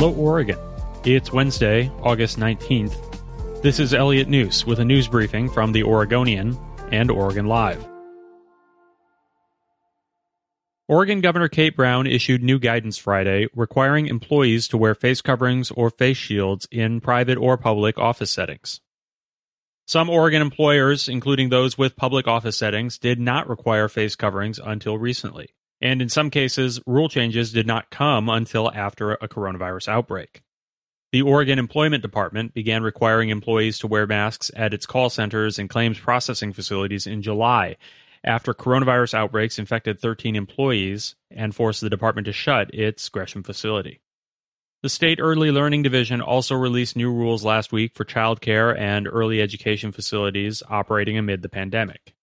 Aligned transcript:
Hello, 0.00 0.14
Oregon. 0.14 0.60
It's 1.04 1.32
Wednesday, 1.32 1.90
August 2.04 2.38
19th. 2.38 3.62
This 3.62 3.80
is 3.80 3.92
Elliot 3.92 4.28
Njus 4.28 4.64
with 4.64 4.78
a 4.78 4.84
news 4.84 5.08
briefing 5.08 5.50
from 5.50 5.72
the 5.72 5.82
Oregonian 5.82 6.56
and 6.92 7.10
Oregon 7.10 7.46
Live. 7.46 7.84
Oregon 10.86 11.20
Governor 11.20 11.48
Kate 11.48 11.74
Brown 11.74 12.06
issued 12.06 12.44
new 12.44 12.60
guidance 12.60 12.96
Friday 12.96 13.48
requiring 13.56 14.06
employees 14.06 14.68
to 14.68 14.76
wear 14.76 14.94
face 14.94 15.20
coverings 15.20 15.72
or 15.72 15.90
face 15.90 16.16
shields 16.16 16.68
in 16.70 17.00
private 17.00 17.36
or 17.36 17.56
public 17.56 17.98
office 17.98 18.30
settings. 18.30 18.80
Some 19.84 20.08
Oregon 20.08 20.40
employers, 20.40 21.08
including 21.08 21.48
those 21.48 21.76
with 21.76 21.96
public 21.96 22.28
office 22.28 22.56
settings, 22.56 22.98
did 22.98 23.18
not 23.18 23.48
require 23.48 23.88
face 23.88 24.14
coverings 24.14 24.60
until 24.64 24.96
recently 24.96 25.56
and 25.80 26.02
in 26.02 26.08
some 26.08 26.30
cases, 26.30 26.80
rule 26.86 27.08
changes 27.08 27.52
did 27.52 27.66
not 27.66 27.90
come 27.90 28.28
until 28.28 28.70
after 28.72 29.12
a 29.12 29.28
coronavirus 29.28 29.88
outbreak. 29.88 30.42
The 31.12 31.22
Oregon 31.22 31.58
Employment 31.58 32.02
Department 32.02 32.52
began 32.52 32.82
requiring 32.82 33.30
employees 33.30 33.78
to 33.78 33.86
wear 33.86 34.06
masks 34.06 34.50
at 34.54 34.74
its 34.74 34.84
call 34.84 35.08
centers 35.08 35.58
and 35.58 35.70
claims 35.70 35.98
processing 35.98 36.52
facilities 36.52 37.06
in 37.06 37.22
July 37.22 37.76
after 38.24 38.52
coronavirus 38.52 39.14
outbreaks 39.14 39.58
infected 39.58 40.00
13 40.00 40.36
employees 40.36 41.14
and 41.30 41.54
forced 41.54 41.80
the 41.80 41.90
department 41.90 42.26
to 42.26 42.32
shut 42.32 42.72
its 42.74 43.08
Gresham 43.08 43.42
facility. 43.42 44.00
The 44.82 44.88
State 44.88 45.18
Early 45.20 45.50
Learning 45.50 45.82
Division 45.82 46.20
also 46.20 46.54
released 46.54 46.94
new 46.94 47.12
rules 47.12 47.44
last 47.44 47.72
week 47.72 47.96
for 47.96 48.04
childcare 48.04 48.78
and 48.78 49.08
early 49.08 49.40
education 49.40 49.92
facilities 49.92 50.62
operating 50.68 51.18
amid 51.18 51.42
the 51.42 51.48
pandemic. 51.48 52.14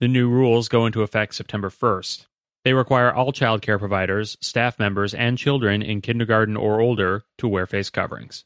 The 0.00 0.08
new 0.08 0.28
rules 0.28 0.68
go 0.68 0.84
into 0.86 1.02
effect 1.02 1.34
September 1.34 1.70
1st. 1.70 2.26
They 2.64 2.72
require 2.72 3.12
all 3.12 3.32
child 3.32 3.62
care 3.62 3.78
providers, 3.78 4.36
staff 4.40 4.78
members, 4.78 5.14
and 5.14 5.36
children 5.36 5.82
in 5.82 6.00
kindergarten 6.00 6.56
or 6.56 6.80
older 6.80 7.24
to 7.38 7.48
wear 7.48 7.66
face 7.66 7.90
coverings. 7.90 8.44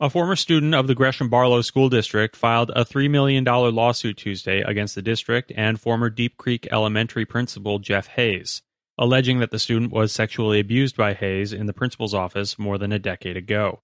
A 0.00 0.08
former 0.08 0.36
student 0.36 0.76
of 0.76 0.86
the 0.86 0.94
Gresham 0.94 1.28
Barlow 1.28 1.60
School 1.60 1.88
District 1.88 2.36
filed 2.36 2.70
a 2.70 2.84
$3 2.84 3.10
million 3.10 3.44
lawsuit 3.44 4.16
Tuesday 4.16 4.60
against 4.60 4.94
the 4.94 5.02
district 5.02 5.52
and 5.56 5.80
former 5.80 6.08
Deep 6.08 6.36
Creek 6.36 6.68
Elementary 6.70 7.24
principal 7.24 7.80
Jeff 7.80 8.06
Hayes, 8.08 8.62
alleging 8.96 9.40
that 9.40 9.50
the 9.50 9.58
student 9.58 9.90
was 9.90 10.12
sexually 10.12 10.60
abused 10.60 10.96
by 10.96 11.14
Hayes 11.14 11.52
in 11.52 11.66
the 11.66 11.72
principal's 11.72 12.14
office 12.14 12.60
more 12.60 12.78
than 12.78 12.92
a 12.92 13.00
decade 13.00 13.36
ago. 13.36 13.82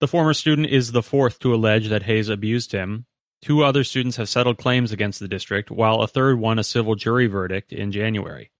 The 0.00 0.08
former 0.08 0.34
student 0.34 0.68
is 0.68 0.90
the 0.90 1.02
fourth 1.02 1.38
to 1.38 1.54
allege 1.54 1.88
that 1.88 2.02
Hayes 2.02 2.28
abused 2.28 2.72
him, 2.72 3.06
Two 3.46 3.62
other 3.62 3.84
students 3.84 4.16
have 4.16 4.28
settled 4.28 4.58
claims 4.58 4.90
against 4.90 5.20
the 5.20 5.28
district, 5.28 5.70
while 5.70 6.02
a 6.02 6.08
third 6.08 6.40
won 6.40 6.58
a 6.58 6.64
civil 6.64 6.96
jury 6.96 7.28
verdict 7.28 7.72
in 7.72 7.92
January. 7.92 8.50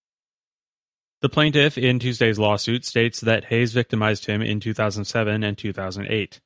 The 1.22 1.28
plaintiff 1.28 1.76
in 1.76 1.98
Tuesday's 1.98 2.38
lawsuit 2.38 2.84
states 2.84 3.20
that 3.20 3.46
Hayes 3.46 3.72
victimized 3.72 4.26
him 4.26 4.42
in 4.42 4.60
2007 4.60 5.42
and 5.42 5.58
2008. 5.58 6.40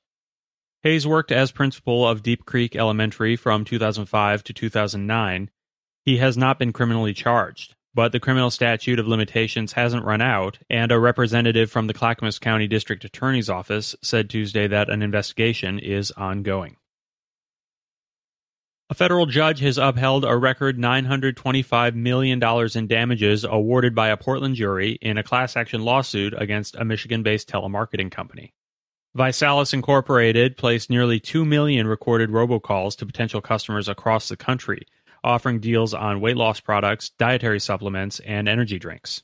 Hayes 0.83 1.07
worked 1.07 1.31
as 1.31 1.53
principal 1.53 2.09
of 2.09 2.23
Deep 2.23 2.47
Creek 2.47 2.75
Elementary 2.75 3.37
from 3.37 3.63
2005 3.63 4.43
to 4.45 4.55
2009. 4.55 5.51
He 6.07 6.17
has 6.17 6.39
not 6.39 6.59
been 6.59 6.73
criminally 6.73 7.13
charged, 7.13 7.75
but 7.93 8.11
the 8.13 8.21
criminal 8.21 8.51
statute 8.51 8.99
of 8.99 9.07
limitations 9.07 9.75
hasn't 9.75 10.07
run 10.07 10.23
out, 10.23 10.61
and 10.71 10.91
a 10.91 10.99
representative 10.99 11.71
from 11.71 11.89
the 11.89 11.93
Clackamas 11.93 12.39
County 12.39 12.67
District 12.67 13.05
Attorney's 13.05 13.51
Office 13.51 13.95
said 14.01 14.31
Tuesday 14.31 14.67
that 14.67 14.89
an 14.89 15.03
investigation 15.03 15.79
is 15.79 16.11
ongoing. 16.13 16.79
A 18.91 18.95
federal 18.95 19.27
judge 19.27 19.61
has 19.61 19.79
upheld 19.79 20.25
a 20.25 20.37
record 20.37 20.77
$925 20.77 21.95
million 21.95 22.43
in 22.75 22.87
damages 22.89 23.45
awarded 23.45 23.95
by 23.95 24.09
a 24.09 24.17
Portland 24.17 24.57
jury 24.57 24.99
in 25.01 25.17
a 25.17 25.23
class 25.23 25.57
action 25.57 25.83
lawsuit 25.85 26.35
against 26.37 26.75
a 26.75 26.85
Michigan 26.85 27.23
based 27.23 27.49
telemarketing 27.49 28.11
company. 28.11 28.53
ViSalus 29.17 29.73
Incorporated 29.73 30.57
placed 30.57 30.91
nearly 30.91 31.21
2 31.21 31.45
million 31.45 31.87
recorded 31.87 32.31
robocalls 32.31 32.97
to 32.97 33.07
potential 33.07 33.41
customers 33.41 33.89
across 33.89 34.29
the 34.29 34.37
country, 34.37 34.89
offering 35.23 35.61
deals 35.61 35.95
on 35.95 36.21
weight 36.21 36.37
loss 36.37 36.59
products, 36.59 37.11
dietary 37.11 37.61
supplements, 37.61 38.19
and 38.21 38.49
energy 38.49 38.81
drinks. 38.81 39.23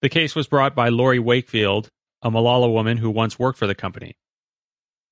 The 0.00 0.08
case 0.08 0.34
was 0.34 0.48
brought 0.48 0.74
by 0.74 0.88
Lori 0.88 1.20
Wakefield, 1.20 1.88
a 2.20 2.32
Molalla 2.32 2.68
woman 2.68 2.96
who 2.96 3.10
once 3.10 3.38
worked 3.38 3.60
for 3.60 3.68
the 3.68 3.76
company. 3.76 4.16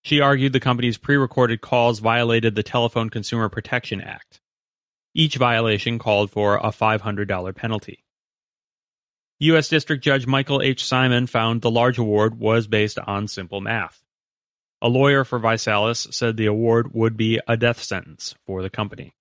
She 0.02 0.20
argued 0.20 0.52
the 0.52 0.60
company's 0.60 0.96
pre 0.96 1.16
recorded 1.16 1.60
calls 1.60 1.98
violated 1.98 2.54
the 2.54 2.62
Telephone 2.62 3.10
Consumer 3.10 3.48
Protection 3.48 4.00
Act. 4.00 4.40
Each 5.14 5.36
violation 5.36 5.98
called 5.98 6.30
for 6.30 6.56
a 6.56 6.70
$500 6.70 7.54
penalty. 7.54 8.04
U.S. 9.40 9.68
District 9.68 10.04
Judge 10.04 10.26
Michael 10.26 10.62
H. 10.62 10.84
Simon 10.84 11.26
found 11.26 11.62
the 11.62 11.70
large 11.70 11.98
award 11.98 12.38
was 12.38 12.66
based 12.66 12.98
on 12.98 13.26
simple 13.26 13.60
math. 13.60 14.02
A 14.82 14.88
lawyer 14.88 15.24
for 15.24 15.40
ViSalus 15.40 16.12
said 16.12 16.36
the 16.36 16.46
award 16.46 16.94
would 16.94 17.16
be 17.16 17.40
a 17.46 17.56
death 17.56 17.82
sentence 17.82 18.34
for 18.46 18.62
the 18.62 18.70
company. 18.70 19.14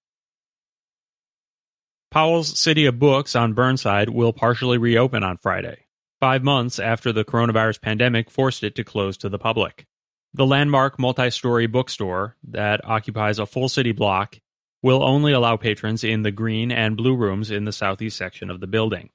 Powell's 2.12 2.58
City 2.58 2.86
of 2.86 2.98
Books 2.98 3.36
on 3.36 3.54
Burnside 3.54 4.10
will 4.10 4.34
partially 4.34 4.78
reopen 4.78 5.24
on 5.24 5.38
Friday, 5.38 5.86
five 6.20 6.44
months 6.44 6.80
after 6.80 7.12
the 7.12 7.26
coronavirus 7.26 7.82
pandemic 7.82 8.32
forced 8.32 8.64
it 8.64 8.76
to 8.76 8.84
close 8.84 9.16
to 9.18 9.30
the 9.30 9.38
public. 9.38 9.86
The 10.34 10.46
landmark 10.46 11.00
multi 11.00 11.30
story 11.32 11.68
bookstore 11.68 12.36
that 12.50 12.86
occupies 12.86 13.40
a 13.40 13.46
full 13.46 13.70
city 13.70 13.92
block 13.92 14.40
will 14.82 15.04
only 15.04 15.34
allow 15.34 15.58
patrons 15.58 16.04
in 16.04 16.22
the 16.22 16.32
green 16.32 16.72
and 16.72 16.96
blue 16.96 17.16
rooms 17.16 17.52
in 17.52 17.66
the 17.66 17.72
southeast 17.72 18.18
section 18.18 18.50
of 18.50 18.60
the 18.60 18.68
building. 18.68 19.10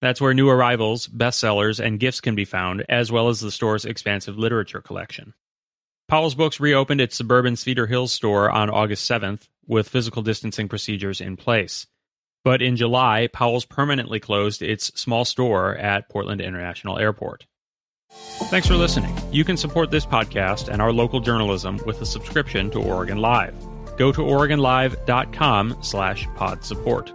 That's 0.00 0.20
where 0.20 0.34
new 0.34 0.48
arrivals, 0.48 1.06
bestsellers, 1.08 1.78
and 1.84 2.00
gifts 2.00 2.20
can 2.20 2.34
be 2.34 2.44
found, 2.44 2.84
as 2.88 3.10
well 3.10 3.28
as 3.28 3.40
the 3.40 3.50
store's 3.50 3.84
expansive 3.84 4.36
literature 4.36 4.80
collection. 4.80 5.34
Powell's 6.08 6.34
Books 6.34 6.60
reopened 6.60 7.00
its 7.00 7.16
suburban 7.16 7.56
Cedar 7.56 7.86
Hills 7.86 8.12
store 8.12 8.50
on 8.50 8.68
August 8.68 9.08
7th 9.08 9.48
with 9.66 9.88
physical 9.88 10.22
distancing 10.22 10.68
procedures 10.68 11.20
in 11.20 11.36
place. 11.36 11.86
But 12.44 12.60
in 12.60 12.76
July, 12.76 13.28
Powell's 13.32 13.64
permanently 13.64 14.18
closed 14.18 14.60
its 14.60 14.86
small 15.00 15.24
store 15.24 15.76
at 15.76 16.08
Portland 16.08 16.40
International 16.40 16.98
Airport. 16.98 17.46
Thanks 18.12 18.66
for 18.66 18.74
listening. 18.74 19.16
You 19.30 19.44
can 19.44 19.56
support 19.56 19.90
this 19.90 20.04
podcast 20.04 20.68
and 20.68 20.82
our 20.82 20.92
local 20.92 21.20
journalism 21.20 21.80
with 21.86 22.00
a 22.02 22.06
subscription 22.06 22.70
to 22.72 22.80
Oregon 22.80 23.18
Live. 23.18 23.54
Go 23.96 24.12
to 24.12 24.20
OregonLive.com 24.20 25.78
slash 25.80 26.26
pod 26.34 26.64
support. 26.64 27.12